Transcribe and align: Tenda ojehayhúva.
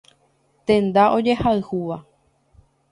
Tenda 0.65 1.03
ojehayhúva. 1.17 1.97